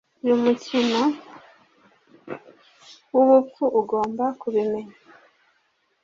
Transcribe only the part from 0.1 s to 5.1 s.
uyu mukino wubupfu ugomba kubimenya